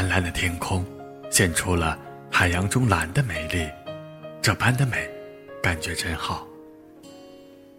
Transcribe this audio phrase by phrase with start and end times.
[0.00, 0.82] 蓝蓝的天空，
[1.30, 1.98] 现出了
[2.32, 3.68] 海洋中蓝的美丽，
[4.40, 5.06] 这般的美，
[5.62, 6.48] 感觉真好。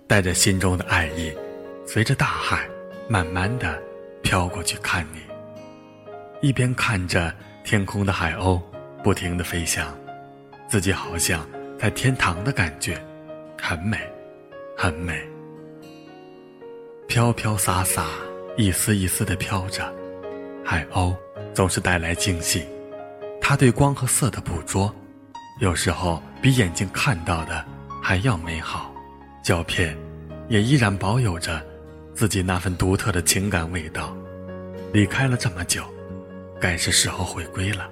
[0.06, 1.36] 带着心中的爱意，
[1.84, 2.70] 随着大海，
[3.10, 3.82] 慢慢的
[4.22, 5.20] 飘过去看你。
[6.48, 8.62] 一边看着天空的海鸥，
[9.04, 9.92] 不停的飞翔，
[10.68, 11.44] 自己好像
[11.80, 13.04] 在天堂的感觉，
[13.60, 13.98] 很美，
[14.78, 15.28] 很美。
[17.08, 18.06] 飘飘洒洒，
[18.58, 19.92] 一丝一丝的飘着，
[20.64, 21.16] 海鸥
[21.54, 22.66] 总是带来惊喜。
[23.40, 24.94] 它对光和色的捕捉，
[25.60, 27.66] 有时候比眼睛看到的
[28.02, 28.94] 还要美好。
[29.44, 29.98] 胶片，
[30.48, 31.62] 也依然保有着
[32.14, 34.16] 自己那份独特的情感味道。
[34.94, 35.84] 离开了这么久，
[36.60, 37.90] 该是时候回归了。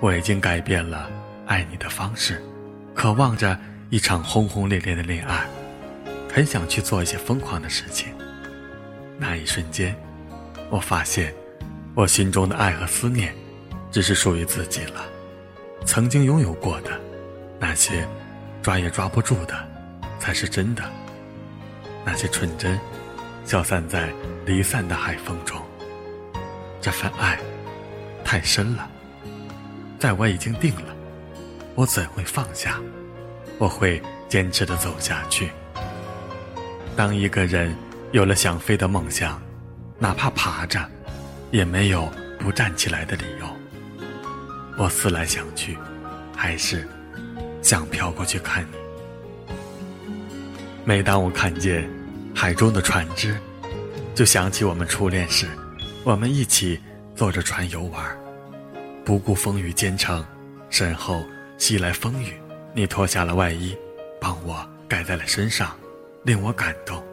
[0.00, 1.10] 我已经改变了
[1.46, 2.42] 爱你的方式，
[2.94, 5.46] 渴望着一场轰轰烈烈的恋爱，
[6.32, 8.08] 很想去做一些疯狂的事情。
[9.16, 9.96] 那一瞬间，
[10.70, 11.34] 我发现，
[11.94, 13.34] 我心中的爱和思念，
[13.90, 15.04] 只是属于自己了。
[15.84, 16.98] 曾经拥有过的，
[17.58, 18.08] 那些
[18.62, 19.68] 抓也抓不住的。
[20.20, 20.84] 才是真的。
[22.04, 22.78] 那些纯真，
[23.46, 24.12] 消散在
[24.44, 25.58] 离散的海风中。
[26.78, 27.40] 这份爱，
[28.22, 28.88] 太深了。
[29.98, 30.94] 在我已经定了，
[31.74, 32.78] 我怎会放下？
[33.58, 35.50] 我会坚持的走下去。
[36.94, 37.74] 当一个人
[38.12, 39.40] 有了想飞的梦想，
[40.02, 40.80] 哪怕爬着，
[41.50, 43.46] 也没有不站起来的理由。
[44.78, 45.76] 我思来想去，
[46.34, 46.88] 还是
[47.60, 49.54] 想飘过去看你。
[50.86, 51.86] 每当我看见
[52.34, 53.36] 海中的船只，
[54.14, 55.46] 就想起我们初恋时，
[56.02, 56.80] 我们一起
[57.14, 58.02] 坐着船游玩，
[59.04, 60.24] 不顾风雨兼程，
[60.70, 61.22] 身后
[61.58, 62.32] 袭来风雨，
[62.72, 63.76] 你脱下了外衣，
[64.18, 65.76] 帮我盖在了身上，
[66.24, 67.04] 令我感动，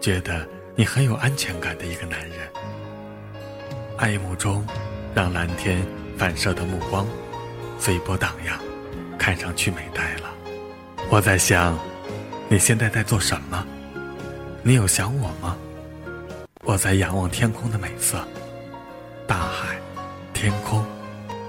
[0.00, 2.38] 觉得你很有安全感的一个男人。
[3.96, 4.64] 爱慕中，
[5.14, 5.82] 让蓝天
[6.18, 7.06] 反射的目光
[7.78, 8.60] 随波荡漾，
[9.18, 10.32] 看上去美呆了。
[11.10, 11.76] 我在想。
[12.48, 13.66] 你现在在做什么？
[14.62, 15.56] 你有想我吗？
[16.62, 18.24] 我在仰望天空的美色，
[19.26, 19.76] 大海、
[20.32, 20.86] 天空，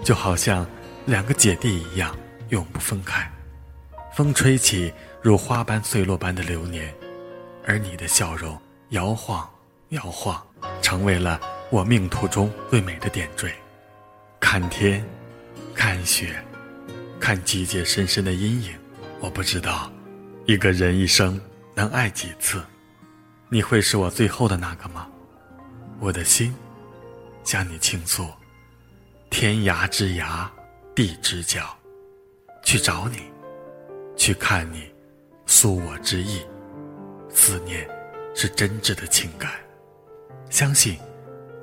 [0.03, 0.65] 就好像
[1.05, 2.17] 两个姐弟一样
[2.49, 3.31] 永不分开。
[4.15, 6.91] 风吹起如花般碎落般的流年，
[7.63, 8.59] 而你的笑容
[8.89, 9.49] 摇晃
[9.89, 10.41] 摇晃，
[10.81, 11.39] 成为了
[11.69, 13.53] 我命途中最美的点缀。
[14.39, 15.05] 看天，
[15.73, 16.41] 看雪，
[17.19, 18.73] 看季节深深的阴影，
[19.19, 19.91] 我不知道。
[20.45, 21.39] 一个人一生
[21.73, 22.63] 能爱几次？
[23.49, 25.07] 你会是我最后的那个吗？
[25.99, 26.55] 我的心
[27.43, 28.25] 向你倾诉，
[29.29, 30.47] 天涯之涯，
[30.95, 31.75] 地之角，
[32.63, 33.17] 去找你，
[34.15, 34.89] 去看你，
[35.45, 36.41] 诉我之意。
[37.29, 37.87] 思念
[38.37, 39.51] 是真挚的情感，
[40.51, 40.95] 相信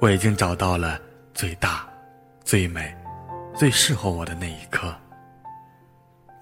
[0.01, 1.01] 我已经找到了
[1.33, 1.89] 最大、
[2.43, 2.93] 最美、
[3.55, 4.93] 最适合我的那一刻。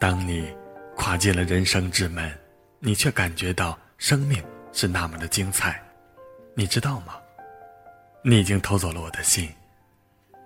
[0.00, 0.50] 当你。
[0.94, 2.31] 跨进了人生之门，
[2.78, 4.41] 你却感觉到生命
[4.72, 5.82] 是那么的精彩，
[6.54, 7.14] 你知道吗？
[8.22, 9.49] 你已经偷走了我的心，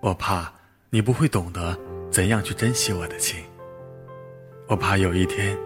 [0.00, 0.50] 我怕
[0.88, 1.76] 你不会懂得
[2.12, 3.44] 怎样去珍惜我的心。
[4.68, 5.58] 我怕有一天，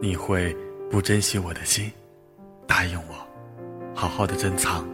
[0.00, 0.56] 你会
[0.90, 1.92] 不珍惜我的心，
[2.66, 3.23] 答应我，
[3.94, 4.86] 好好的珍藏，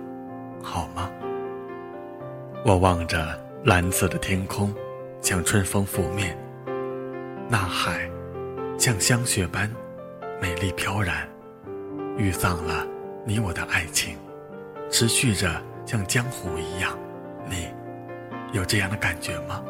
[0.62, 1.10] 好吗？
[2.64, 4.74] 我望着蓝色的天空，
[5.22, 6.36] 像春风拂面，
[7.48, 8.08] 那海。
[8.78, 9.70] 像香雪般
[10.40, 11.28] 美丽飘然，
[12.16, 12.86] 遇上了
[13.26, 14.16] 你我的爱情，
[14.90, 16.98] 持续着像江湖一样。
[17.46, 17.68] 你
[18.52, 19.62] 有这样的感觉吗？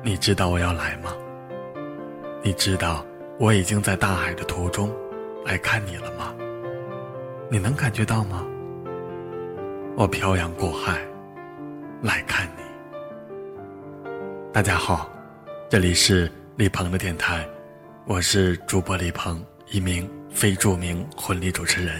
[0.00, 1.12] 你知道我要来吗？
[2.40, 3.04] 你知道
[3.36, 4.88] 我已经在大海的途中
[5.44, 6.32] 来看你了吗？
[7.52, 8.46] 你能感觉到吗？
[9.96, 11.00] 我漂洋过海
[12.00, 12.62] 来看你。
[14.52, 15.10] 大家好，
[15.68, 16.30] 这里是。
[16.56, 17.48] 李鹏的电台，
[18.04, 21.98] 我是主播李鹏，一名非著名婚礼主持人。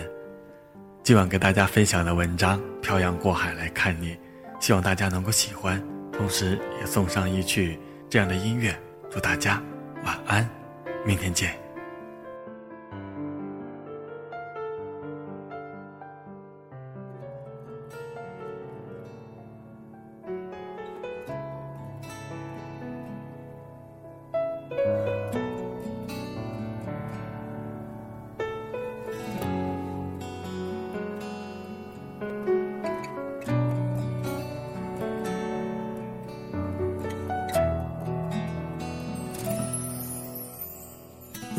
[1.02, 4.14] 今晚给大家分享的文章《漂洋过海来看你》，
[4.60, 5.82] 希望大家能够喜欢，
[6.12, 7.80] 同时也送上一曲
[8.10, 8.78] 这样的音乐，
[9.08, 9.62] 祝大家
[10.04, 10.46] 晚安，
[11.06, 11.59] 明天见。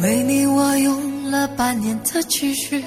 [0.01, 2.83] 为你，我用了半年的积蓄，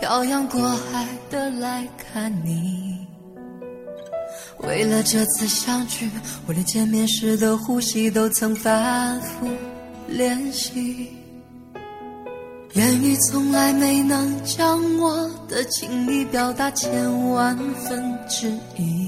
[0.00, 3.06] 漂洋过海的来看你。
[4.60, 6.10] 为了这次相聚，
[6.46, 9.46] 我连见面时的呼吸都曾反复
[10.08, 11.10] 练习。
[12.72, 19.07] 言语从来没能将我的情意表达千万分之一。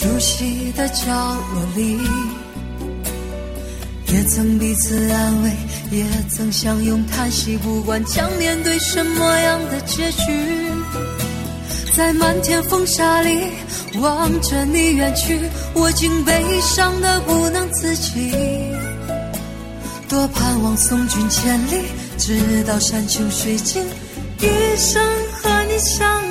[0.00, 1.12] 熟悉的角
[1.52, 1.98] 落里，
[4.12, 5.50] 也曾彼此安慰，
[5.90, 7.56] 也曾相拥叹息。
[7.56, 10.70] 不管将面对什么样的结局，
[11.96, 13.48] 在漫天风沙里
[14.00, 15.36] 望着你远去，
[15.74, 18.32] 我竟悲伤的不能自己。
[20.08, 21.82] 多盼望送君千里，
[22.16, 23.82] 直到山穷水尽，
[24.38, 24.46] 一
[24.76, 25.02] 生
[25.42, 26.27] 和你相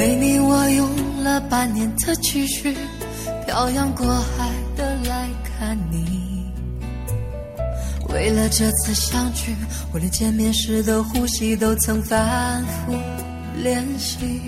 [0.00, 2.74] 为你，我用了半年的积蓄，
[3.44, 6.50] 漂洋过海的来看你。
[8.08, 9.54] 为了这次相聚，
[9.92, 12.94] 我连见面时的呼吸都曾反复
[13.62, 14.40] 练习。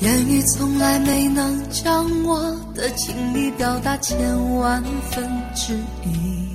[0.00, 5.72] 言语从来没能将我的情意表达千万分之
[6.04, 6.50] 一。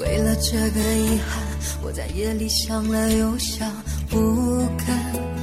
[0.00, 1.42] 为了这个遗憾，
[1.82, 3.70] 我在夜里想了又想，
[4.08, 5.27] 不肯。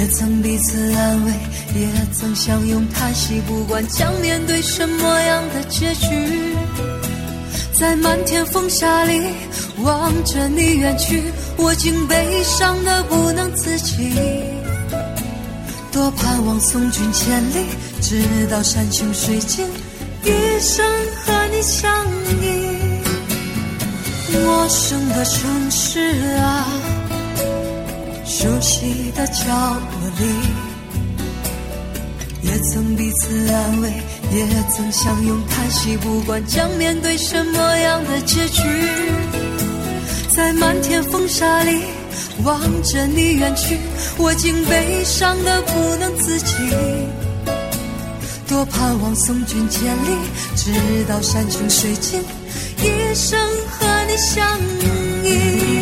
[0.00, 1.32] 也曾彼此安慰，
[1.78, 3.38] 也曾相拥叹息。
[3.46, 6.56] 不管将面对什么样的结局，
[7.78, 9.20] 在漫天风沙里
[9.82, 11.22] 望着你远去，
[11.58, 14.14] 我竟悲伤的不能自己。
[15.92, 17.66] 多盼望送君千里，
[18.00, 19.66] 直到山穷水尽，
[20.24, 20.30] 一
[20.60, 20.82] 生
[21.26, 22.06] 和你相
[22.40, 22.80] 依。
[24.32, 26.00] 陌生的城市
[26.38, 26.89] 啊。
[28.32, 30.24] 熟悉的角落里，
[32.42, 33.90] 也曾彼此安慰，
[34.32, 35.96] 也曾相拥叹息。
[35.96, 38.62] 不管将面对什么样的结局，
[40.32, 41.82] 在漫天风沙里
[42.44, 43.76] 望着你远去，
[44.16, 46.54] 我竟悲伤的不能自己。
[48.46, 50.16] 多盼望送君千里，
[50.54, 50.72] 直
[51.08, 52.20] 到山穷水尽，
[52.78, 53.36] 一生
[53.68, 54.56] 和你相
[55.24, 55.79] 依。